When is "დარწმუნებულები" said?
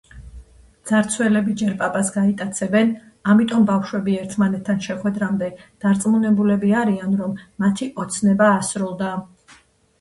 5.85-6.75